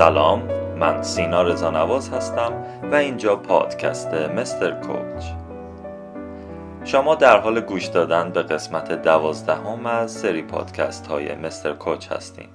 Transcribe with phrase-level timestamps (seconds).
[0.00, 0.42] سلام
[0.76, 2.52] من سینا رزانواز هستم
[2.92, 5.24] و اینجا پادکست مستر کوچ.
[6.84, 12.48] شما در حال گوش دادن به قسمت دوازدهم از سری پادکست های مستر کوچ هستین.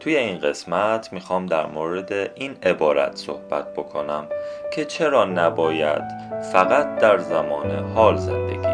[0.00, 4.26] توی این قسمت می‌خوام در مورد این عبارت صحبت بکنم
[4.74, 6.02] که چرا نباید
[6.52, 8.71] فقط در زمان حال زندگی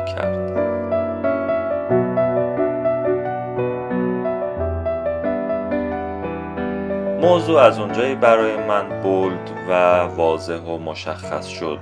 [7.20, 9.72] موضوع از اونجایی برای من بولد و
[10.16, 11.78] واضح و مشخص شد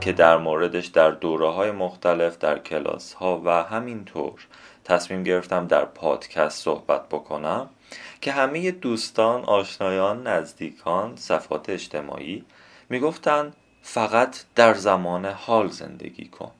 [0.00, 4.46] که در موردش در دوره های مختلف در کلاس ها و همینطور
[4.84, 7.68] تصمیم گرفتم در پادکست صحبت بکنم
[8.20, 12.44] که همه دوستان، آشنایان، نزدیکان، صفات اجتماعی
[12.88, 16.50] می‌گفتن فقط در زمان حال زندگی کن.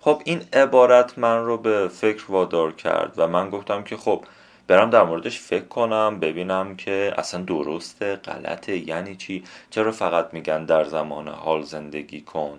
[0.00, 4.24] خب این عبارت من رو به فکر وادار کرد و من گفتم که خب
[4.68, 10.64] برم در موردش فکر کنم ببینم که اصلا درسته غلطه یعنی چی؟ چرا فقط میگن
[10.64, 12.58] در زمان حال زندگی کن؟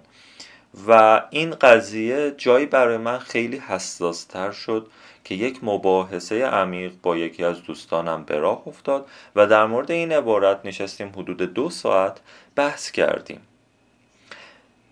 [0.88, 4.88] و این قضیه جایی برای من خیلی حساس تر شد
[5.24, 10.12] که یک مباحثه عمیق با یکی از دوستانم به راه افتاد و در مورد این
[10.12, 12.22] عبارت نشستیم حدود دو ساعت
[12.56, 13.42] بحث کردیم.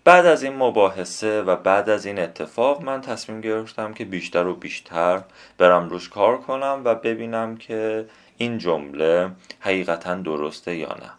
[0.08, 4.54] بعد از این مباحثه و بعد از این اتفاق من تصمیم گرفتم که بیشتر و
[4.54, 5.22] بیشتر
[5.58, 8.06] برم روش کار کنم و ببینم که
[8.38, 11.10] این جمله حقیقتا درسته یا نه.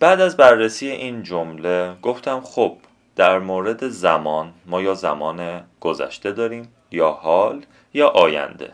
[0.00, 2.76] بعد از بررسی این جمله گفتم خب
[3.16, 8.72] در مورد زمان ما یا زمان گذشته داریم یا حال یا آینده.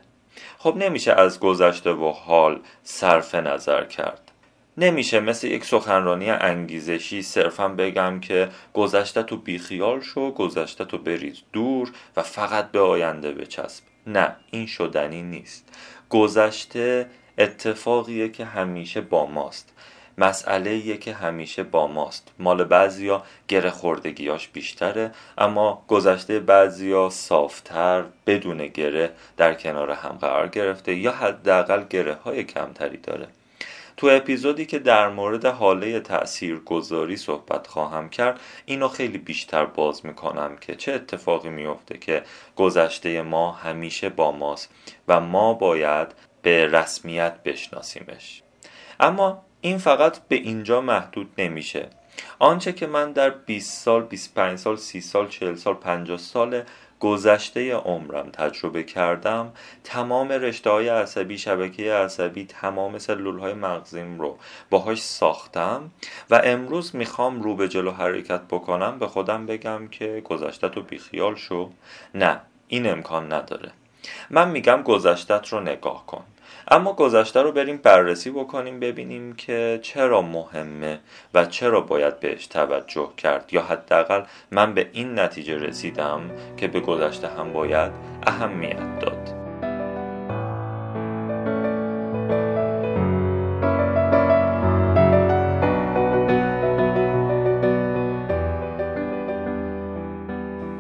[0.59, 4.24] خب نمیشه از گذشته و حال صرف نظر کرد.
[4.79, 11.43] نمیشه مثل یک سخنرانی انگیزشی صرفا بگم که گذشته تو بیخیال شو گذشته تو بریز
[11.53, 13.85] دور و فقط به آینده بچسب.
[14.07, 15.69] نه این شدنی نیست.
[16.11, 17.07] گذشته
[17.39, 19.73] اتفاقیه که همیشه با ماست.
[20.19, 22.33] مسئله که همیشه با ماست.
[22.39, 30.49] مال بعضیا گره خوردگیاش بیشتره اما گذشته بعضیا صافتر بدون گره در کنار هم قرار
[30.49, 33.29] گرفته یا حداقل گره های کمتری داره.
[33.97, 40.07] تو اپیزودی که در مورد حاله تأثیر گذاری صحبت خواهم کرد اینو خیلی بیشتر باز
[40.07, 42.23] می‌کنم که چه اتفاقی میفته که
[42.57, 44.71] گذشته ما همیشه با ماست
[45.09, 46.09] و ما باید
[46.43, 48.43] به رسمیت بشناسیمش.
[49.01, 51.89] اما این فقط به اینجا محدود نمیشه.
[52.39, 56.63] آنچه که من در 20 سال 25 سال 30 سال 40 سال 50 سال
[57.05, 59.53] گذشته عمرم تجربه کردم
[59.85, 64.39] تمام رشته های عصبی شبکه عصبی تمام سلول های مغزیم رو
[64.71, 65.91] باهاش ساختم
[66.31, 71.35] و امروز می‌خوام رو به جلو حرکت بکنم به خودم بگم که گذشته تو بیخیال
[71.35, 71.71] شو.
[72.15, 73.71] نه این امکان نداره.
[74.31, 76.25] من میگم گذشتت رو نگاه کن.
[76.69, 81.01] اما گذشته رو بریم بررسی بکنیم ببینیم که چرا مهمه
[81.35, 83.49] و چرا باید بهش توجه کرد.
[83.53, 86.21] یا حداقل من به این نتیجه رسیدم
[86.57, 87.93] که به گذشته هم باید
[88.27, 89.45] اهمیت داد.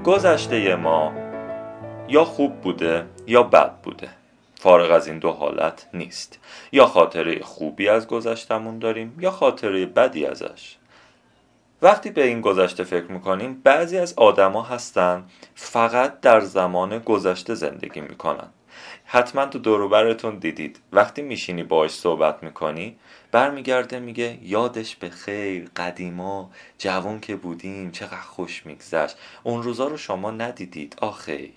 [0.04, 1.12] گذشته ما
[2.08, 4.23] یا خوب بوده یا بد بوده.
[4.64, 6.38] فارغ از این دو حالت نیست.
[6.72, 10.76] یا خاطره خوبی از گذشتمون داریم یا خاطره بدی ازش.
[11.82, 15.24] وقتی به این گذشته فکر می‌کنیم بعضی از آدما هستن
[15.54, 18.48] فقط در زمان گذشته زندگی می‌کنن.
[19.04, 22.96] حتما تو دوروبرتون دیدید وقتی میشینی باش صحبت می‌کنی
[23.32, 29.16] برمیگرده میگه یادش به خیر قدیما جوان که بودیم چقدر خوش میگذشت.
[29.42, 31.52] اون روزا رو شما ندیدید آخی.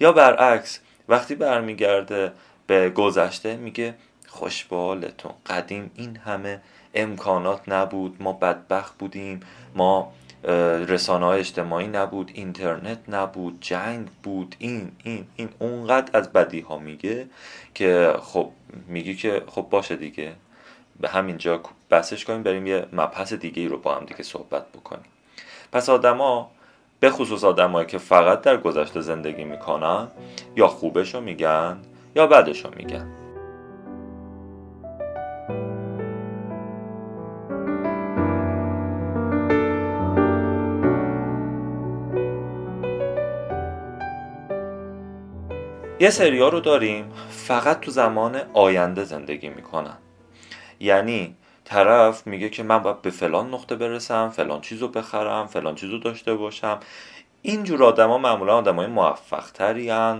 [0.00, 2.32] یا برعکس وقتی برمیگرده
[2.66, 3.94] به گذشته میگه
[4.26, 5.32] خوشبالتون.
[5.46, 6.60] قدیم این همه
[6.94, 8.16] امکانات نبود.
[8.22, 9.40] ما بدبخت بودیم.
[9.74, 10.12] ما
[10.88, 12.30] رسانه های اجتماعی نبود.
[12.34, 13.58] اینترنت نبود.
[13.60, 14.56] جنگ بود.
[14.58, 15.48] این این این.
[15.58, 17.26] اونقدر از بدی ها میگه
[17.74, 18.50] که خب
[18.86, 20.32] میگی که خب باشه دیگه.
[21.00, 21.60] به همینجا
[21.90, 22.42] بسش کنیم.
[22.42, 25.04] بریم یه مبحث دیگه ای رو با هم دیگه صحبت بکنیم.
[25.72, 26.50] پس آدما
[27.02, 30.08] به خصوص آدمایی که فقط در گذشته زندگی می‌کنن
[30.56, 31.76] یا خوبشو میگن
[32.16, 33.06] یا بدشو میگن.
[46.00, 49.96] یه سریا رو داریم فقط تو زمان آینده زندگی می‌کنن.
[50.80, 55.98] یعنی طرف میگه که من باید به فلان نقطه برسم فلان چیزو بخرم فلان چیزو
[55.98, 56.80] داشته باشم.
[57.44, 59.62] اینجور آدما معمولا آدمای موفق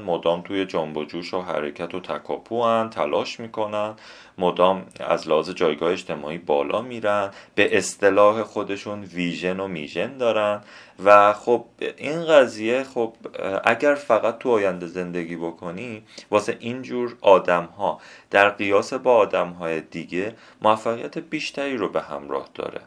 [0.07, 3.95] مدام توی جنب و جوش و حرکت و تکاپو هن تلاش می‌کنن.
[4.39, 7.31] مدام از لحاظ جایگاه اجتماعی بالا میرن.
[7.55, 10.61] به اصطلاح خودشون ویژن و میژن دارن.
[11.05, 11.65] و خب
[11.97, 13.15] این قضیه خب
[13.65, 19.81] اگر فقط تو آینده زندگی بکنی واسه اینجور آدم ها در قیاس با آدم های
[19.81, 22.81] دیگه موفقیت بیشتری رو به همراه داره.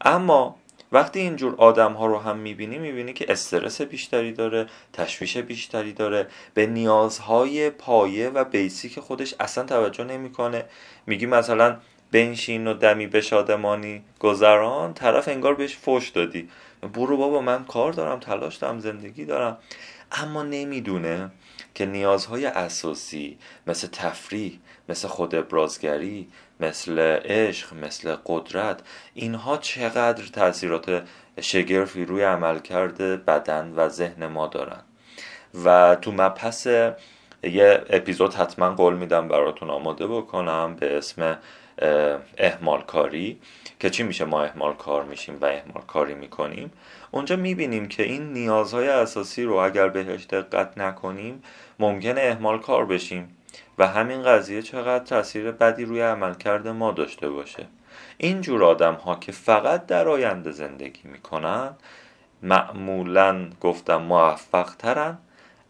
[0.00, 0.56] اما
[0.92, 6.26] وقتی اینجور آدم ها رو هم می‌بینی می‌بینی که استرس بیشتری داره تشویش بیشتری داره
[6.54, 10.64] به نیازهای پایه و بیسیک خودش اصلا توجه نمی‌کنه.
[11.06, 11.76] میگی مثلا
[12.12, 14.02] بنشین و دمی به شادمانی.
[14.20, 16.48] گذران طرف انگار بهش فوش دادی.
[16.94, 19.58] برو بابا من کار دارم تلاش دارم زندگی دارم.
[20.12, 21.30] اما نمی‌دونه
[21.74, 24.58] که نیازهای اساسی مثل تفریح
[24.92, 26.28] مثل خود ابرازگری
[26.60, 28.80] مثل عشق مثل قدرت
[29.14, 31.02] اینها چقدر تاثیرات
[31.40, 34.80] شگرفی روی عملکرد بدن و ذهن ما دارن.
[35.64, 36.66] و تو مبحث
[37.42, 41.38] یه اپیزود حتما قول میدم براتون آماده بکنم به اسم
[42.38, 43.38] احمال کاری
[43.80, 46.72] که چی میشه ما احمال کار میشیم و احمال کاری می‌کنیم.
[47.10, 51.42] اونجا می‌بینیم که این نیازهای اساسی رو اگر بهش دقت نکنیم
[51.78, 53.36] ممکنه احمال کار بشیم.
[53.78, 57.66] و همین قضیه چقدر تاثیر بدی روی عملکرد ما داشته باشه.
[58.18, 61.74] این جور آدم ها که فقط در آینده زندگی می‌کنن
[62.42, 65.18] معمولا گفتم موفق ترن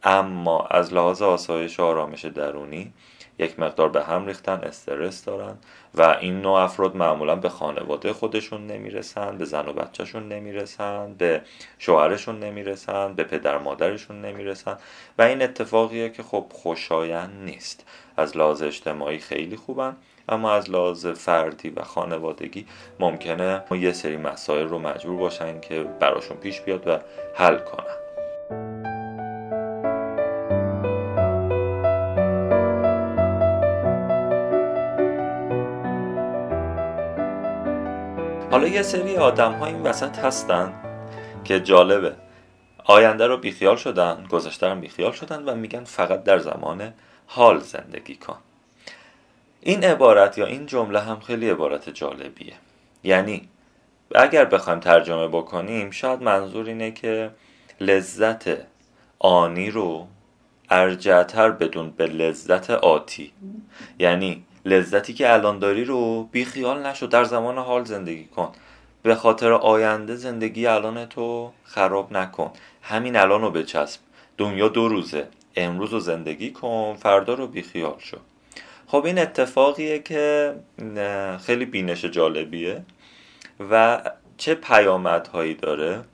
[0.02, 2.93] اما از لحاظ آسایش و آرامش درونی
[3.38, 5.56] یک مقدار به هم ریختن استرس دارن
[5.94, 11.43] و این نوع افراد معمولا به خانواده خودشون نمی‌رسن به زن و بچهشون نمی‌رسن به
[11.79, 14.79] شوهرشون نمی‌رسن به پدر مادرشون نمی‌رسن.
[15.19, 17.87] و این اتفاقیه که خب خوشایند نیست.
[18.17, 19.97] از لحاظ اجتماعی خیلی خوبن
[20.29, 22.67] اما از لحاظ فردی و خانوادگی
[23.00, 26.99] ممکنه یه سری مسائل رو مجبور باشن که براشون پیش بیاد و
[27.35, 28.01] حل کنن.
[38.62, 40.73] حالا یه سری آدم ها این وسط هستن
[41.44, 42.14] که جالبه.
[42.85, 46.93] آینده رو بیخیال شدن گذشته رو بیخیال شدن و میگن فقط در زمان
[47.26, 48.37] حال زندگی کن.
[49.61, 52.55] این عبارت یا این جمله هم خیلی عبارت جالبیه.
[53.05, 53.49] یعنی
[54.14, 57.31] اگر بخوایم ترجمه بکنیم شاید منظور اینه که
[57.81, 58.50] لذت
[59.19, 60.06] آنی رو
[60.70, 63.32] ارجعتر بدون به لذت آتی.
[63.99, 68.53] یعنی لذتی که الان داری رو بی خیال نشو در زمان حال زندگی کن.
[69.03, 72.53] به خاطر آینده زندگی الان تو خراب نکن.
[72.82, 74.00] همین الان رو بچسب.
[74.38, 75.29] دنیا دو روزه.
[75.56, 78.17] امروز رو زندگی کن فردا رو بیخیال شو.
[78.87, 80.55] خب این اتفاقیه که
[81.47, 82.85] خیلی بینش جالبیه
[83.70, 84.03] و
[84.37, 86.05] چه پیامدهایی داره؟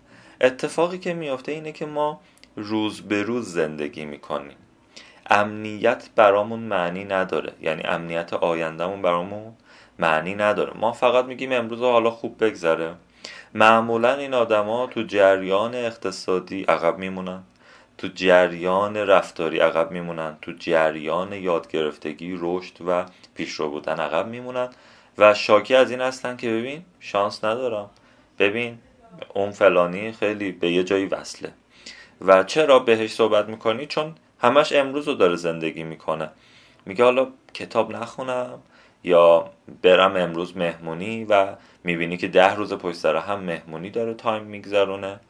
[0.41, 2.21] اتفاقی که میافته اینه که ما
[2.57, 4.57] روز به روز زندگی می‌کنیم.
[5.31, 7.53] امنیت برامون معنی نداره.
[7.61, 9.57] یعنی امنیت آیندهمون برامون
[9.99, 10.73] معنی نداره.
[10.77, 12.95] ما فقط میگیم امروز حالا خوب بگذره.
[13.55, 17.43] معمولا این آدما تو جریان اقتصادی عقب میمونن.
[17.99, 20.37] تو جریان رفتاری عقب میمونن.
[20.43, 24.69] تو جریان یادگرفتگی رشد و پیشرو بودن عقب میمونن.
[25.19, 27.91] و شاکی از این هستن که ببین شانس ندارم.
[28.39, 28.79] ببین
[29.35, 31.53] اون فلانی خیلی به یه جایی وصله.
[32.21, 36.31] و چرا بهش صحبت می‌کنی؟ چون همش امروز رو داره زندگی می‌کنه.
[36.87, 38.59] میگه حالا کتاب نخونم
[39.05, 39.51] یا
[39.83, 41.55] برم امروز مهمونی و
[41.85, 45.21] می‌بینی که ده روز پشت سر هم مهمونی داره تایم میگذرونه.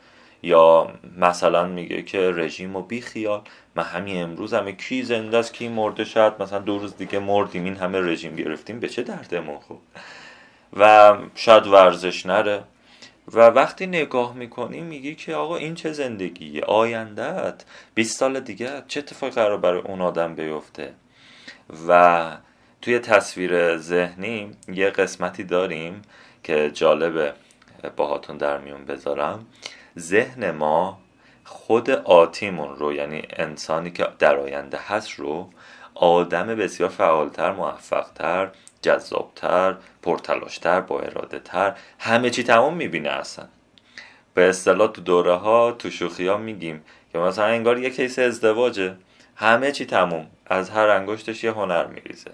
[0.42, 3.40] یا مثلا میگه که رژیم و بی خیال
[3.74, 7.64] من همین امروز همه کی زنده است کی مرده شد مثلا دو روز دیگه مردیم
[7.64, 9.80] این همه رژیم گرفتیم به چه دردمون خوب
[10.76, 12.62] و شاید ورزش نره.
[13.32, 19.00] و وقتی نگاه می‌کنی میگی که آقا این چه زندگیه؟ آیندهت 20 سال دیگه چه
[19.00, 20.94] اتفاقی قرار برای اون آدم بیفته؟
[21.88, 22.30] و
[22.82, 26.02] توی تصویر ذهنی یه قسمتی داریم
[26.44, 27.32] که جالبه
[27.96, 29.46] باهاتون در میون بذارم.
[29.98, 30.98] ذهن ما
[31.44, 35.50] خود آتیمون رو یعنی انسانی که در آینده هست رو
[35.94, 38.50] آدم بسیار فعالتر موفقتر
[38.82, 43.46] جذابتر پرتلاشتر با اراده تر همه چی تمام می‌بینه اصلا.
[44.34, 48.96] به اصطلاح تو دوره ها تو شوخی ها میگیم که مثلا انگار یه کیس ازدواجه.
[49.36, 50.26] همه چی تموم.
[50.46, 52.30] از هر انگشتش یه هنر میریزه.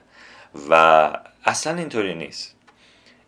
[0.70, 1.10] و
[1.44, 2.56] اصلا اینطوری نیست.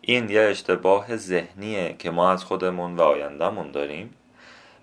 [0.01, 4.13] این یه اشتباه ذهنیه که ما از خودمون و آیندهمون داریم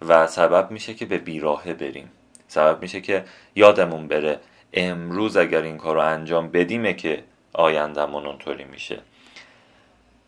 [0.08, 2.10] و سبب میشه که به بیراهه بریم.
[2.48, 3.24] سبب میشه که
[3.54, 4.40] یادمون بره
[4.72, 9.00] امروز اگر این کار رو انجام بدیمه که آیندهمون اونطوری میشه.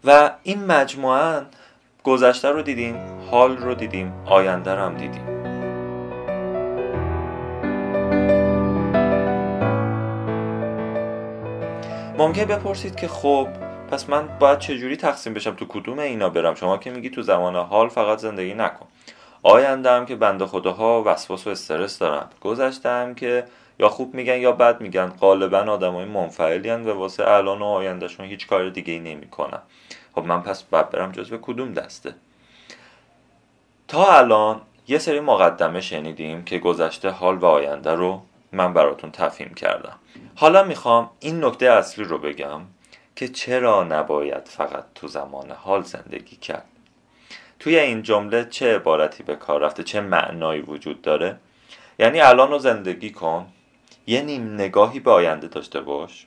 [0.04, 1.42] و این مجموعا
[2.04, 2.96] گذشته رو دیدیم
[3.30, 5.36] حال رو دیدیم آینده رو هم دیدیم.
[12.18, 13.48] ممکن بپرسید که خب
[13.90, 17.56] پس من باید چجوری تقسیم بشم؟ تو کدوم اینا برم؟ شما که میگی تو زمان
[17.56, 18.86] حال فقط زندگی نکن.
[19.42, 23.44] آیندم که بنده خداها وسواس و استرس دارم گذشتم که
[23.78, 25.06] یا خوب میگن یا بد میگن.
[25.06, 29.62] غالبا آدمای منفعلی و واسه الان و آیندهشون هیچ کار دیگه ای نمی‌کنن.
[30.14, 32.14] خب من پس باید برم جزو کدوم دسته؟
[33.88, 39.54] تا الان یه سری مقدمه شنیدیم که گذشته حال و آینده رو من براتون تفهیم
[39.54, 39.98] کردم.
[40.34, 42.60] حالا می‌خوام این نکته اصلی رو بگم
[43.16, 46.64] که چرا نباید فقط تو زمان حال زندگی کرد؟
[47.58, 51.36] توی این جمله چه عبارتی به کار رفته چه معنایی وجود داره؟
[51.98, 53.46] یعنی الان رو زندگی کن
[54.06, 56.26] یه نیم نگاهی به آینده داشته باش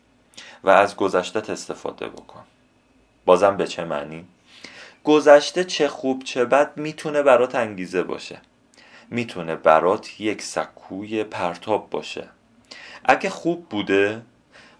[0.63, 2.43] و از گذشته استفاده بکن.
[3.25, 4.25] بازم به چه معنی؟
[5.03, 8.41] گذشته چه خوب چه بد می‌تونه برات انگیزه باشه.
[9.09, 12.27] می‌تونه برات یک سکوی پرتاب باشه.
[13.05, 14.21] اگه خوب بوده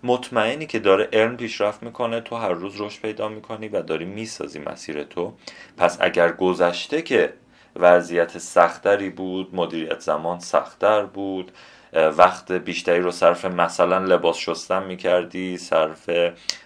[0.04, 4.60] مطمئنی که داره علم پیشرفت می‌کنه تو هر روز رشد پیدا می‌کنی و داری می‌سازی
[4.60, 5.34] مسیر تو.
[5.78, 7.34] پس اگر گذشته که
[7.76, 11.52] وضعیت سختری بود مدیریت زمان سختتر بود
[11.94, 16.10] وقت بیشتری رو صرف مثلا لباس شستن می‌کردی صرف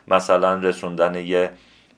[0.07, 1.49] مثلا رسوندن یه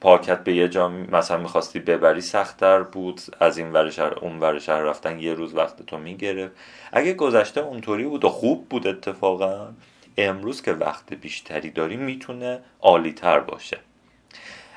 [0.01, 4.59] پاکت به یه جا مثلا می‌خواستی ببری سختتر بود از این ور شهر اون ور
[4.59, 6.53] شهر رفتن یه روز وقت تو می‌گرفت.
[6.93, 9.67] اگه گذشته اونطوری بود و خوب بود اتفاقا
[10.17, 13.77] امروز که وقت بیشتری داری می‌تونه عالی تر باشه.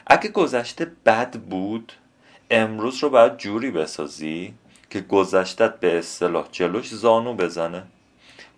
[0.06, 1.92] اگه گذشته بد بود
[2.50, 4.54] امروز رو باید جوری بسازی
[4.90, 7.82] که گذشتت به اصطلاح جلوش زانو بزنه.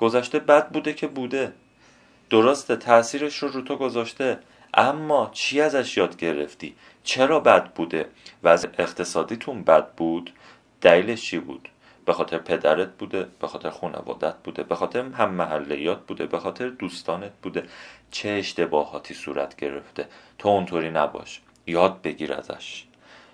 [0.01, 1.53] گذشته بد بوده که بوده.
[2.31, 4.39] درسته تاثیرش رو رو تو گذاشته
[4.75, 8.07] اما چی ازش یاد گرفتی؟ چرا بد بوده؟
[8.43, 10.33] و از اقتصادیتون بد بود؟
[10.81, 11.69] دلیلش چی بود؟
[12.05, 16.69] به خاطر پدرت بوده به خاطر خانوادت بوده به خاطر هم محلیات بوده به خاطر
[16.69, 17.65] دوستانت بوده.
[18.11, 20.07] چه اشتباهاتی صورت گرفته؟
[20.39, 21.41] تو اونطوری نباش.
[21.67, 22.85] یاد بگیر ازش.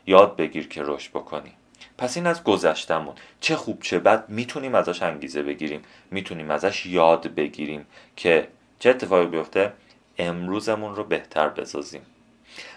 [0.06, 1.52] یاد بگیر که رشد بکنی.
[1.98, 3.14] پس این از گذشتمون.
[3.40, 5.82] چه خوب چه بد می‌تونیم ازش انگیزه بگیریم.
[6.10, 7.86] می‌تونیم ازش یاد بگیریم
[8.16, 8.48] که
[8.78, 9.72] چه اتفاقی بیفته؟
[10.18, 12.02] امروزمون رو بهتر بسازیم.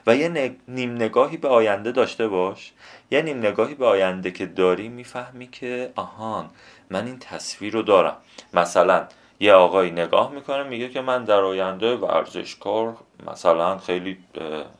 [0.07, 2.71] و یه نیم نگاهی به آینده داشته باش.
[3.11, 6.49] یه نیم نگاهی به آینده که داری می‌فهمی که آهان
[6.89, 8.17] من این تصویر رو دارم.
[8.53, 9.07] مثلا
[9.39, 12.97] یه آقایی نگاه می‌کنه میگه که من در آینده ورزشکار
[13.27, 14.17] مثلا خیلی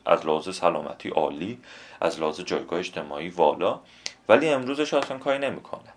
[0.06, 1.58] از لحاظ سلامتی عالی
[2.00, 3.80] از لحاظ جایگاه اجتماعی والا.
[4.28, 5.92] ولی امروزش اصلا کاری نمی‌کنه.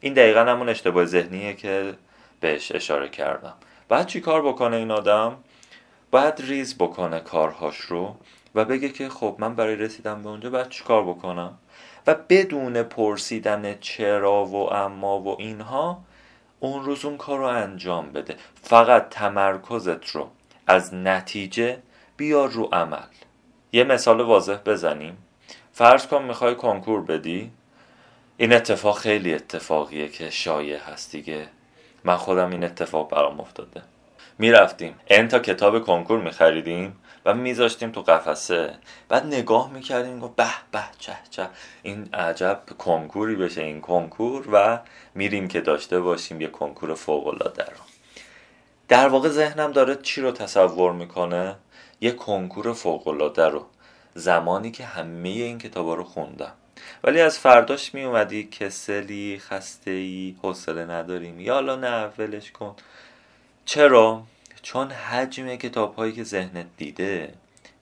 [0.00, 1.94] این دقیقا همون اشتباه ذهنیه که
[2.40, 3.54] بهش اشاره کردم.
[3.88, 5.36] بعد چی کار بکنه این آدم؟
[6.10, 8.16] باید ریز بکنه کارهاش رو
[8.54, 11.58] و بگه که خب من برای رسیدن به اونجا باید چیکار بکنم؟
[12.06, 16.04] و بدون پرسیدن چرا و اما و اینها
[16.60, 18.36] اون روز اون کار رو انجام بده.
[18.62, 20.30] فقط تمرکزت رو
[20.66, 21.78] از نتیجه
[22.16, 22.98] بیار رو عمل.
[23.72, 25.16] یه مثال واضح بزنیم.
[25.72, 27.50] فرض کن می‌خوای کنکور بدی.
[28.36, 31.46] این اتفاق خیلی اتفاقیه که شایع هست دیگه.
[32.04, 33.82] من خودم این اتفاق برام افتاده.
[34.38, 34.94] می‌رفتیم.
[35.06, 38.74] این تا کتاب کنکور میخریدیم و میذاشتیم تو قفسه.
[39.08, 41.48] بعد نگاه می‌کردیم گفت به به چه چه.
[41.82, 44.78] این عجب کنکوری بشه این کنکور و
[45.14, 47.82] میریم که داشته باشیم یه کنکور فوق العاده رو.
[48.88, 51.56] در واقع ذهنم داره چی رو تصور می‌کنه؟
[52.00, 53.66] یه کنکور فوق العاده رو.
[54.14, 56.52] زمانی که همه این کتابا رو خوندم.
[57.04, 61.40] ولی از فرداش می اومدی کسلی خسته ای حوصله نداریم.
[61.40, 62.76] یالا نه ولش کن.
[63.64, 64.22] چرا؟
[64.62, 67.32] چون حجم کتاب هایی که ذهنت دیده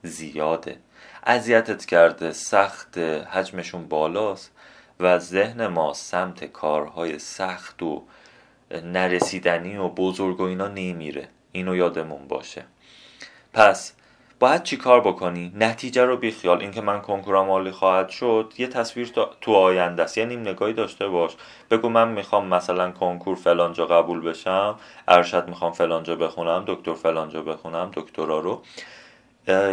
[0.03, 0.77] زیاده.
[1.23, 4.51] اذیتت کرده سخت حجمشون بالاست
[4.99, 8.03] و ذهن ما سمت کارهای سخت و
[8.71, 11.27] نرسیدنی و بزرگ و اینا نمیره.
[11.51, 12.63] اینو یادمون باشه.
[13.53, 13.93] پس
[14.41, 16.61] باید چی کار بکنی؟ نتیجه رو بیخیال.
[16.61, 20.17] اینکه من کنکورم عالی خواهد شد یه تصویر تو آینده است.
[20.17, 21.31] یه نیم نگاهی داشته باش.
[21.71, 24.75] بگو من می‌خوام مثلا کنکور فلانجا قبول بشم.
[25.07, 26.63] ارشد می‌خوام فلانجا بخونم.
[26.67, 27.91] دکتر فلانجا بخونم.
[27.93, 28.61] دکترا رو.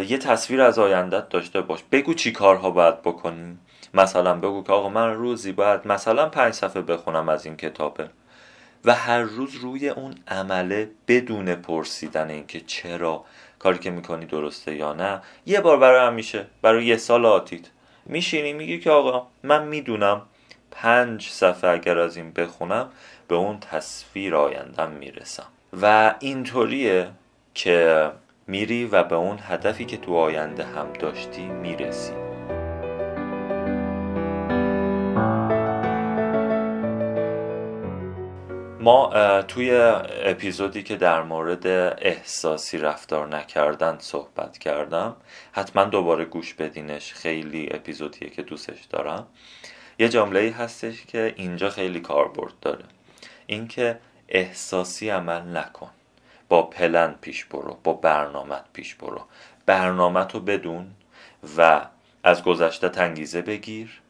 [0.03, 1.79] یه تصویر از آیندت داشته باش.
[1.91, 3.57] بگو چی کارها باید بکنی.
[3.93, 8.09] مثلا بگو که آقا من روزی باید مثلا پنج صفحه بخونم از این کتابه.
[8.85, 13.23] و هر روز روی اون عمله بدون پرسیدن اینکه چرا
[13.59, 15.21] کاری که می‌کنی درسته یا نه.
[15.45, 17.61] یه بار برای همیشه برای یه سال آتیت.
[18.05, 20.21] میشینی میگی که آقا من می‌دونم
[20.71, 22.89] پنج صفحه اگر از این بخونم
[23.27, 25.47] به اون تصویر آیندم می‌رسم.
[25.81, 27.07] و اینطوریه
[27.53, 28.09] که
[28.47, 32.28] میری و به اون هدفی که تو آینده هم داشتی می‌رسی.
[38.79, 39.71] ما توی
[40.25, 41.67] اپیزودی که در مورد
[42.01, 45.15] احساسی رفتار نکردن صحبت کردم.
[45.51, 47.13] حتما دوباره گوش بدینش.
[47.13, 49.27] خیلی اپیزودیه که دوستش دارم.
[49.99, 52.85] یه جمله هستش که اینجا خیلی کاربرد داره.
[53.47, 55.89] اینکه احساسی عمل نکن.
[56.49, 57.77] با پلن پیش برو.
[57.83, 59.21] با برنامت پیش برو.
[59.65, 60.91] برنامه رو بدون
[61.57, 61.81] و
[62.23, 64.01] از گذشته تنگیزه بگیر.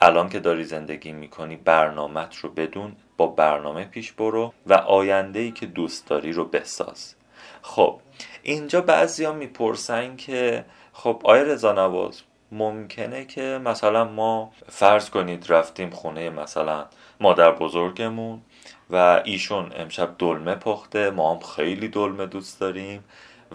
[0.00, 2.96] الان که داری زندگی می‌کنی برنامت رو بدون.
[3.16, 7.14] با برنامه پیش برو و آینده ای که دوست داری رو بساز.
[7.62, 8.00] خب
[8.42, 15.90] اینجا بعضیا می‌پرسن که خب آیا رضا نواز ممکنه که مثلا ما فرض کنید رفتیم
[15.90, 16.86] خونه مثلا
[17.20, 18.40] مادر بزرگمون
[18.90, 23.04] و ایشون امشب دلمه پخته ما هم خیلی دلمه دوست داریم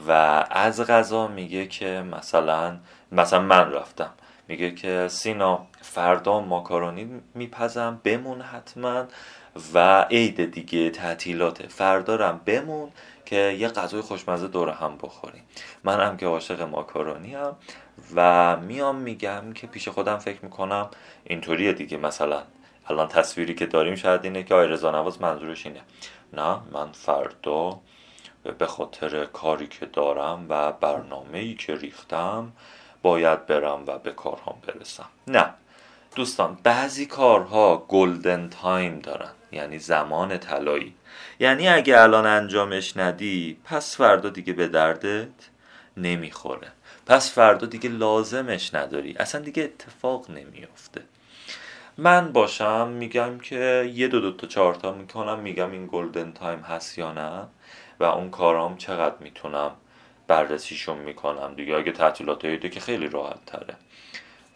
[0.08, 0.12] و
[0.52, 2.78] از غذا میگه که مثلا
[3.12, 4.12] مثلا من رفتم.
[4.48, 9.06] میگه که سینا فردا ماکارونی میپزم بمون حتما.
[9.74, 12.92] و عید دیگه تعطیلاته فردارم بمون
[13.26, 15.44] که یه غذای خوشمزه دور هم بخوریم.
[15.84, 17.56] منم که عاشق ماکارونی‌ام
[18.16, 20.90] و میام میگم که پیش خودم فکر می‌کنم
[21.24, 21.98] اینطوریه دیگه.
[21.98, 22.44] مثلا
[22.88, 25.82] الان تصویری که داریم شاید اینه که آقای رضا نواز منظورش اینه.
[26.34, 27.80] نه من فردا
[28.58, 32.52] به خاطر کاری که دارم و برنامه ای که ریختم
[33.02, 35.10] باید برم و به کارهام برسم.
[35.28, 35.54] نه
[36.16, 39.32] دوستان بعضی کارها golden time دارن.
[39.52, 40.94] یعنی زمان طلایی.
[41.40, 45.28] یعنی اگه الان انجامش ندی پس فردا دیگه به دردت
[45.98, 46.68] نمی‌خوره.
[47.06, 49.16] پس فردا دیگه لازمش نداری.
[49.20, 51.02] اصلا دیگه اتفاق نمیافته.
[51.98, 56.60] من باشم میگم که یه دو دو تا چهار تا می‌کنم میگم این گلدن تایم
[56.60, 57.48] هست یا نه
[58.00, 59.72] و اون کارام چقدر می‌تونم
[60.28, 61.76] بررسیشون می‌کنم دیگه.
[61.76, 63.76] اگه تعطیلات عیده که خیلی راحت تره.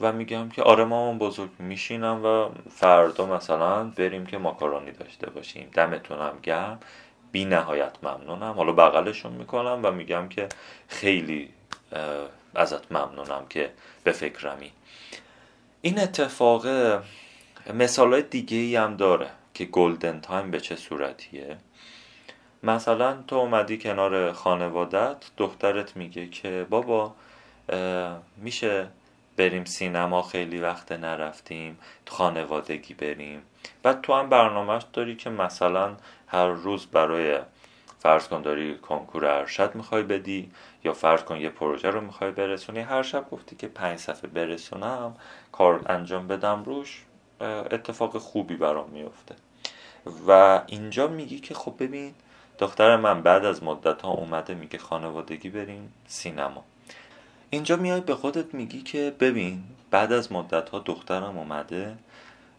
[0.02, 5.70] و میگم که آره مامان بزرگ میشینم و فردا مثلا بریم که ماکارونی داشته باشیم.
[5.74, 6.80] دمتونم گرم.
[7.32, 8.54] بی نهایت ممنونم.
[8.54, 10.50] حالا بغلشون می‌کنم و میگم که
[10.88, 11.50] خیلی
[12.56, 13.72] ازت ممنونم که
[14.04, 14.72] به فکرمی.
[15.82, 16.68] این اتفاق
[17.74, 21.58] مثال دیگه ای هم داره که گلدن تایم به چه صورتیه.
[22.64, 27.16] مثلا تو اومدی کنار خانوادت دخترت میگه که بابا
[28.38, 28.88] میشه
[29.38, 33.42] بریم سینما خیلی وقت نرفتیم خانوادگی بریم.
[33.84, 37.40] بعد تو هم برنامهش داری که مثلا هر روز برای
[38.00, 40.52] فرض کن داری کنکور ارشد می‌خوای بدی
[40.84, 45.16] یا فرض کن یه پروژه رو می‌خوای برسونی هر شب گفتی که پنج صفحه برسونم
[45.52, 47.04] کار انجام بدم روش
[47.42, 49.36] اتفاق خوبی برام میفته
[50.28, 52.14] و اینجا میگی که خب ببین
[52.60, 56.64] دختر من بعد از مدت ها اومده میگه خانوادگی بریم سینما.
[57.56, 61.96] اینجا میای به خودت میگی که ببین بعد از مدت ها دخترم اومده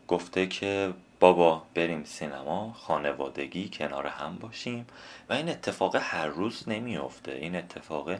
[0.08, 4.86] گفته که بابا بریم سینما خانوادگی کنار هم باشیم.
[5.30, 7.32] و این اتفاق هر روز نمیافته.
[7.32, 8.10] این اتفاق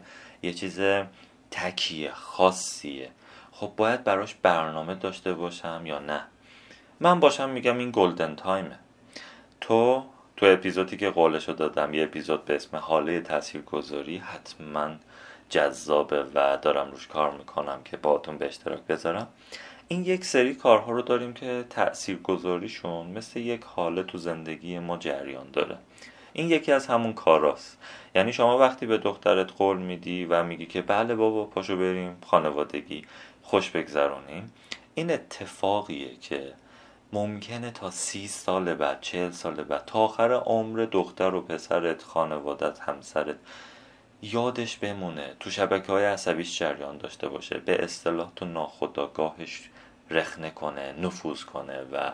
[0.43, 0.81] یه چیز
[1.51, 3.11] تکیه خاصیه.
[3.53, 6.23] خب باید براش برنامه داشته باشم یا نه؟
[7.01, 8.79] من باشم میگم این گلدن تایمه.
[9.61, 10.05] تو
[10.37, 14.91] تو اپیزودی که قولشو دادم یه اپیزود به اسم حاله تاثیرگذاری حتما
[15.49, 19.29] جذابه و دارم روش کار می‌کنم که باهاتون به اشتراک بذارم.
[19.89, 24.97] این یک سری کارها رو داریم که تأثیر گذاریشون مثل یک حاله تو زندگی ما
[24.97, 25.79] جریان داره.
[26.33, 27.79] این یکی از همون کاراست.
[28.15, 33.05] یعنی شما وقتی به دخترت قول میدی و میگی که بله بابا پاشو بریم خانوادگی
[33.43, 34.53] خوش بگذرونیم
[34.95, 36.53] این اتفاقیه که
[37.13, 42.79] ممکنه تا سی سال بعد چهل سال بعد تا آخر عمر دختر و پسرت خانوادت
[42.81, 43.37] همسرت
[44.23, 49.71] یادش بمونه تو شبکه های عصبیش جریان داشته باشه به اصطلاح تو ناخداگاهش
[50.11, 52.13] رخنه کنه نفوذ کنه و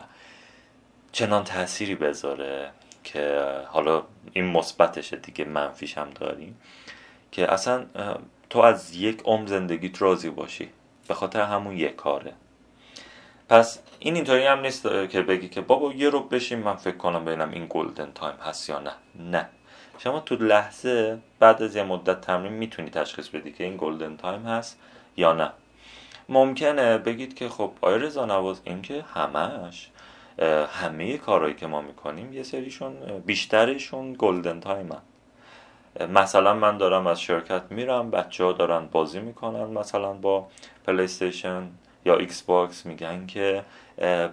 [1.12, 2.70] چنان تأثیری بذاره
[3.04, 6.60] که حالا این مثبتشه دیگه منفیش هم داریم
[7.32, 7.86] که اصلا
[8.50, 10.68] تو از یک عمر زندگیت راضی باشی
[11.08, 12.32] به خاطر همون یک کاره.
[13.48, 17.24] پس این اینطوری هم نیست که بگی که بابا یه رو بشیم من فکر کنم
[17.24, 18.92] ببینم این گلدن تایم هست یا نه.
[19.30, 19.48] نه.
[19.98, 24.46] شما تو لحظه بعد از یه مدت تمرین می‌تونی تشخیص بدی که این golden time
[24.46, 24.78] هست
[25.16, 25.50] یا نه.
[26.28, 29.88] ممکنه بگید که خب آقا رضا نواز این که همش
[30.72, 32.94] همه کارهایی که ما می‌کنیم یه سریشون
[33.26, 34.88] بیشترشون golden time
[36.08, 40.46] مثلا من دارم از شرکت میرم بچه ها دارن بازی می‌کنن مثلا با
[40.86, 41.62] پلی‌استیشن
[42.04, 43.64] یا ایکس باکس میگن که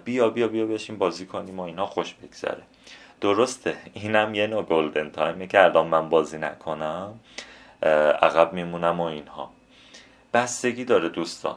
[0.04, 2.62] بیا بیا بیا بشین بازی کنیم و اینا خوش بگذره.
[3.20, 3.76] درسته.
[3.94, 7.20] اینم یه نوع golden time ه که الان من بازی نکنم
[8.22, 9.50] عقب میمونم و اینها.
[10.34, 11.56] بستگی داره دوستان.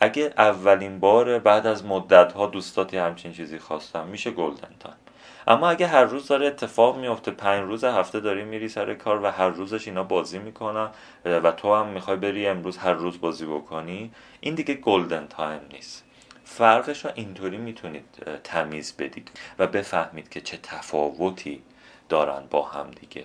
[0.00, 4.96] اگه اولین بار بعد از مدت ها دوستات یه همچین چیزی خواستن میشه golden time
[5.46, 9.26] اما اگه هر روز داره اتفاق میفته پنج روز هفته داری میری سر کار و
[9.26, 10.88] هر روزش اینا بازی می‌کنن
[11.24, 16.03] و تو هم می‌خوای بری امروز هر روز بازی بکنی این دیگه گلدن تایم نیست.
[16.44, 18.04] فرقش رو اینطوری می‌تونید
[18.44, 21.62] تمیز بدید و بفهمید که چه تفاوتی
[22.08, 23.24] دارن با هم دیگه.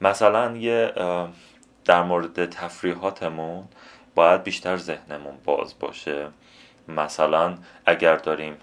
[0.00, 0.92] مثلا یه
[1.84, 3.68] در مورد تفریحاتمون
[4.14, 6.28] باید بیشتر ذهنمون باز باشه.
[6.88, 8.56] مثلا اگر داریم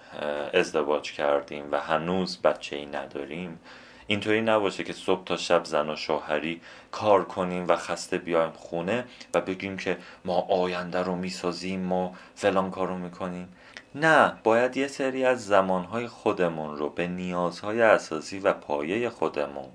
[0.54, 3.60] ازدواج کردیم و هنوز بچه ای نداریم
[4.08, 9.06] اینطوری نباشه که صبح تا شب زن و شوهری کار کنیم و خسته بیایم خونه
[9.34, 13.56] و بگیم که ما آینده رو می‌سازیم ما فلان کار رو می‌کنیم.
[13.96, 19.70] نه باید یه سری از زمانهای خودمون رو به نیازهای اساسی و پایه خودمون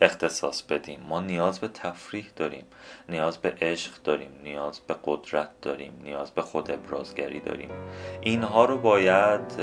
[0.00, 1.00] اختصاص بدیم.
[1.08, 2.64] ما نیاز به تفریح داریم
[3.08, 7.70] نیاز به عشق داریم نیاز به قدرت داریم نیاز به خود ابرازگری داریم.
[8.20, 9.56] اینها رو باید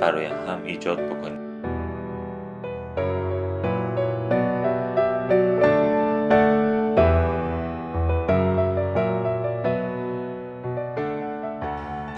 [0.00, 1.46] برای هم ایجاد بکنیم.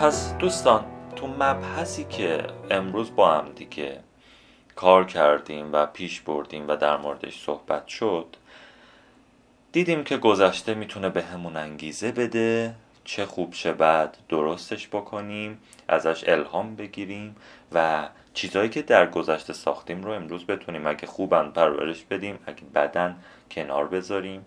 [0.01, 4.00] پس دوستان تو مبحثی که امروز با هم دیگه
[4.74, 8.26] کار کردیم و پیش بردیم و در موردش صحبت شد
[9.72, 16.24] دیدیم که گذشته می‌تونه به همون انگیزه بده چه خوب چه بد درستش بکنیم ازش
[16.28, 17.37] الهام بگیریم
[17.72, 23.16] و چیزهایی که در گذشته ساختیم رو امروز بتونیم اگه خوبن پرورش بدیم اگه بدن
[23.50, 24.46] کنار بذاریم.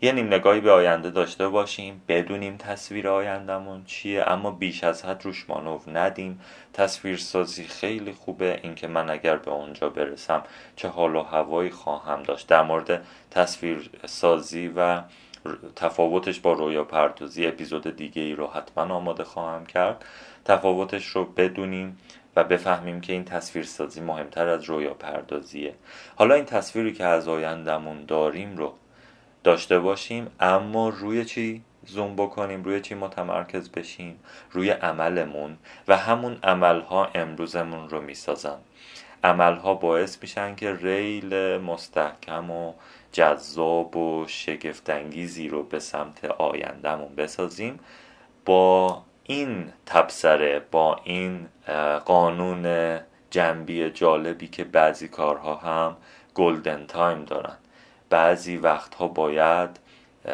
[0.00, 5.24] یه نیم نگاهی به آینده داشته باشیم بدونیم تصویر آیندهمون چیه اما بیش از حد
[5.24, 6.40] روش مانو ندیم.
[6.72, 10.42] تصویر سازی خیلی خوبه اینکه من اگر به اونجا برسم
[10.76, 12.48] چه حال و هوایی خواهم داشت.
[12.48, 15.02] در مورد تصویر سازی و
[15.76, 20.04] تفاوتش با رویا پردازی اپیزود دیگه ای رو حتما آماده خواهم کرد.
[20.44, 21.98] تفاوتش رو بدونیم
[22.36, 25.74] و بفهمیم که این تصویر سازی مهمتر از رویا پردازیه.
[26.16, 28.74] حالا این تصویری که از آیندهمون داریم رو
[29.46, 35.56] داشته باشیم اما روی چی زوم بکنیم روی چی متمرکز بشیم؟ روی عملمون
[35.88, 38.58] و همون عملها امروزمون رو می‌سازن.
[39.24, 42.72] عملها باعث میشن که ریل مستحکم و
[43.12, 47.80] جذاب و شگفتانگیزی رو به سمت آیندهمون بسازیم.
[48.44, 51.48] با این تبصره با این
[52.04, 52.98] قانون
[53.30, 55.96] جنبی جالبی که بعضی کارها هم
[56.34, 57.56] golden time دارن.
[58.16, 59.70] بعضی وقتها باید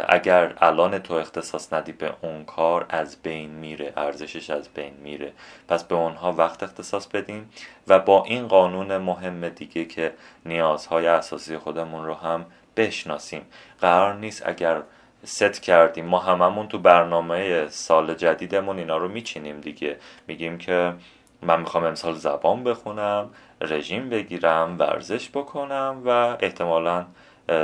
[0.09, 5.33] اگر الان تو اختصاص ندی به اون کار از بین میره ارزشش از بین میره.
[5.69, 7.51] پس به اونها وقت اختصاص بدیم
[7.89, 10.13] و با این قانون مهم دیگه که
[10.47, 13.43] نیازهای اساسی خودمون رو هم بشناسیم.
[13.81, 14.83] قرار نیست اگر
[15.25, 16.05] ست کردیم.
[16.05, 19.97] ما هممون تو برنامه سال جدیدمون اینا رو میچینیم دیگه.
[20.27, 20.95] میگیم که
[21.43, 27.07] من می‌خوام امسال زبان بخونم رژیم بگیرم ورزش بکنم و احتمالا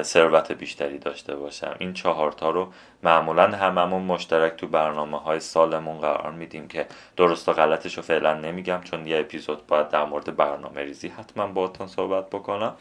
[0.03, 1.77] ثروت بیشتری داشته باشم.
[1.79, 6.87] این چهارتا رو معمولا هممون مشترک تو برنامه های سالمون قرار میدیم که
[7.17, 11.47] درست و غلطش رو فعلا نمیگم چون یه اپیزود باید در مورد برنامه ریزی حتما
[11.47, 12.75] باهاتون صحبت بکنم.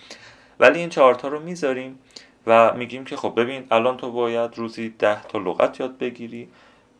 [0.59, 1.99] ولی این چهارتا رو می‌ذاریم
[2.47, 6.49] و میگیم که خب ببین الان تو باید روزی ده تا لغت یاد بگیری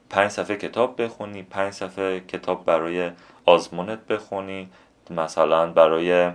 [0.10, 3.12] پنج صفحه کتاب بخونی پنج صفحه کتاب برای
[3.46, 4.70] آزمونت بخونی
[5.10, 6.32] مثلا برای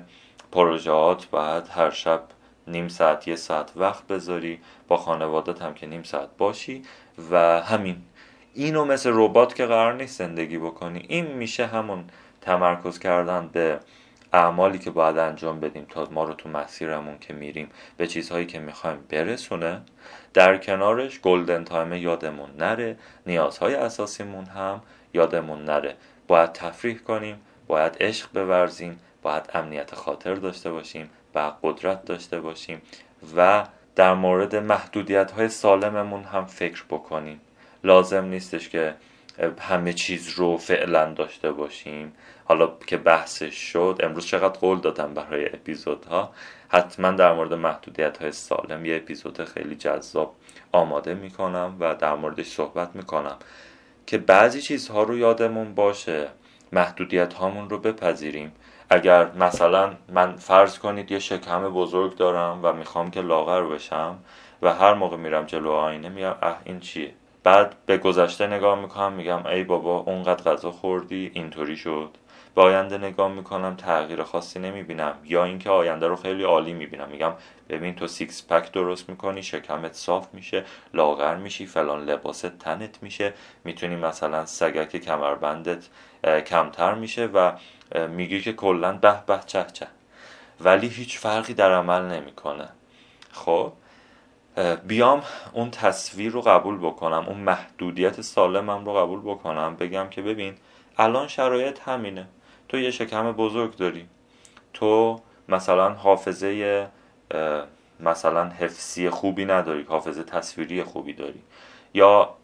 [0.53, 2.22] پروژهات باید هر شب
[2.66, 6.83] نیم ساعت یه ساعت وقت بذاری با خانوادت هم که نیم ساعت باشی
[7.31, 7.96] و همین.
[8.55, 11.05] اینو مثل ربات که قرار نیست زندگی بکنی.
[11.09, 12.05] این میشه همون
[12.40, 13.81] تمرکز کردن به
[14.33, 18.59] اعمالی که باید انجام بدیم تا ما رو تو مسیرمون که میریم به چیزهایی که
[18.59, 19.83] می‌خوایم برسونه.
[20.35, 22.96] در کنارش گلدن تایم یادمون نره
[23.27, 24.83] نیازهای اساسیمون هم
[25.14, 25.96] یادمون نره.
[26.29, 32.83] باید تفریح کنیم باید عشق بورزیم باید امنیت خاطر داشته باشیم و قدرت داشته باشیم
[33.37, 33.64] و
[33.97, 37.40] در مورد محدودیت های سالممون هم فکر بکنیم.
[37.85, 38.95] لازم نیستش که
[39.61, 42.12] همه چیز رو فعلا داشته باشیم.
[42.45, 46.33] حالا که بحثش شد امروز چقدر قول دادم برای اپیزودها.
[46.68, 50.35] حتما در مورد محدودیت های سالم یه اپیزود خیلی جذاب
[50.73, 53.37] آماده می‌کنم و در موردش صحبت می‌کنم.
[54.07, 56.29] که بعضی چیزها رو یادمون باشه.
[56.73, 58.53] محدودیت هامون رو بپذیریم.
[58.92, 64.18] اگر مثلا من فرض کنید یه شکم بزرگ دارم و می‌خوام که لاغر بشم
[64.62, 69.12] و هر موقع میرم جلو آینه میگم اه این چیه؟ بعد به گذشته نگاه می‌کنم
[69.12, 72.11] میگم ای بابا اونقدر غذا خوردی اینطوری شد.
[72.55, 77.09] به آینده نگاه می‌کنم تغییر خاصی نمی‌بینم یا اینکه آینده رو خیلی عالی می‌بینم.
[77.09, 77.33] میگم
[77.68, 83.33] ببین تو six pack درست می‌کنی شکمت صاف میشه لاغر میشی فلان لباست تنت میشه
[83.64, 85.88] می‌تونی مثلا سگک کمربندت
[86.25, 87.53] کمتر میشه و
[88.09, 89.87] میگی که کلا به به چه چه.
[90.61, 92.69] ولی هیچ فرقی در عمل نمی‌کنه.
[93.33, 93.73] خب
[94.87, 99.77] بیام اون تصویر رو قبول بکنم اون محدودیت سالمم رو قبول بکنم.
[99.77, 100.55] بگم که ببین
[100.99, 102.27] الان شرایط همینه.
[102.69, 104.07] تو یه شکم بزرگ داری.
[104.75, 106.87] تو مثلا حافظه
[108.01, 111.43] مثلا حفظی خوبی نداری حافظه تصویری خوبی داری.
[111.95, 112.35] یا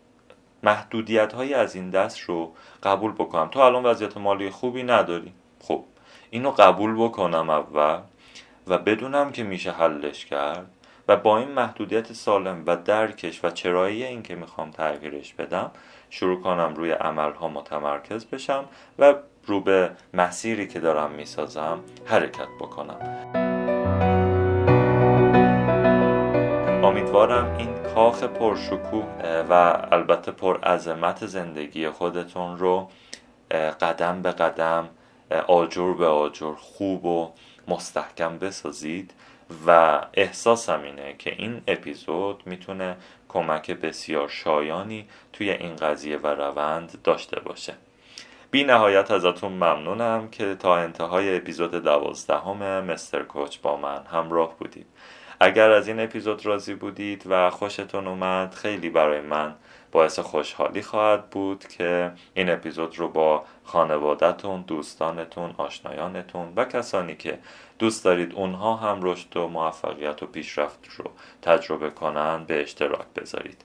[0.62, 3.48] محدودیت هایی از این دست رو قبول بکنم.
[3.48, 5.32] تو الان وضعیت مالی خوبی نداری.
[5.60, 5.84] خب
[6.30, 7.98] اینو قبول بکنم اول
[8.66, 10.70] و بدونم که میشه حلش کرد
[11.08, 15.70] و با این محدودیت سالم و درکش و چرایی این که می‌خوام تغییرش بدم
[16.10, 18.64] شروع کنم روی عملها متمرکز بشم
[18.98, 19.14] و
[19.46, 22.98] رو به مسیری که دارم می‌سازم حرکت بکنم.
[26.84, 29.52] امیدوارم این کاخ پرشکوه و
[29.92, 32.88] البته پر عظمت زندگی خودتون رو
[33.80, 34.88] قدم به قدم
[35.46, 37.32] آجر به آجر خوب و
[37.68, 39.14] مستحکم بسازید.
[39.66, 42.96] و احساسم اینه که این اپیزود می‌تونه
[43.28, 47.74] کمک بسیار شایانی توی این قضیه و روند داشته باشه.
[48.50, 54.86] بی نهایت ازتون ممنونم که تا انتهای اپیزود دوازدهم مستر کوچ با من همراه بودید.
[55.40, 59.54] اگر از این اپیزود راضی بودید و خوشتون اومد خیلی برای من
[59.92, 67.38] باعث خوشحالی خواهد بود که این اپیزود رو با خانوادهتون، دوستانتون، آشنایانتون و کسانی که
[67.78, 71.04] دوست دارید اونها هم رشد و موفقیت و پیشرفت رو
[71.42, 73.64] تجربه کنن به اشتراک بذارید.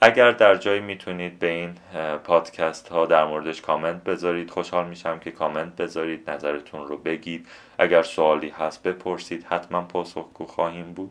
[0.00, 1.74] اگر در جایی می‌تونید به این
[2.24, 7.46] پادکست ها در موردش کامنت بذارید خوشحال میشم که کامنت بذارید نظرتون رو بگید.
[7.78, 11.10] اگر سوالی هست بپرسید حتما پاسخگو خواهیم بود.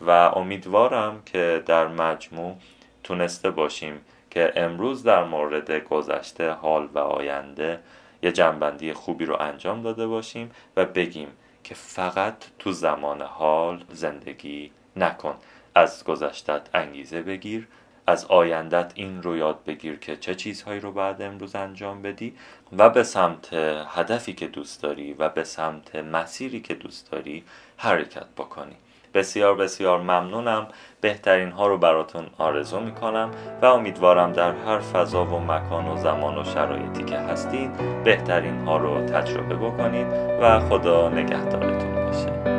[0.00, 2.56] و امیدوارم که در مجموع
[3.04, 4.00] تونسته باشیم
[4.30, 7.80] که امروز در مورد گذشته حال و آینده
[8.22, 11.28] یه جنبندی خوبی رو انجام داده باشیم و بگیم
[11.64, 15.34] که فقط تو زمان حال زندگی نکن.
[15.74, 17.68] از گذشتت انگیزه بگیر
[18.06, 22.34] از آیندت این رو یاد بگیر که چه چیزهایی رو بعد امروز انجام بدی
[22.78, 23.48] و به سمت
[23.88, 27.44] هدفی که دوست داری و به سمت مسیری که دوست داری
[27.76, 28.76] حرکت بکنی.
[29.14, 30.66] بسیار بسیار ممنونم.
[31.00, 33.30] بهترین ها رو براتون آرزو می‌کنم
[33.62, 37.70] و امیدوارم در هر فضا و مکان و زمان و شرایطی که هستید
[38.04, 40.06] بهترین ها رو تجربه بکنید
[40.40, 42.53] و خدا نگهدارتون باشه.